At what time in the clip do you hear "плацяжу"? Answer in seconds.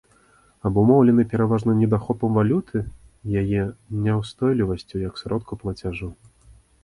5.65-6.09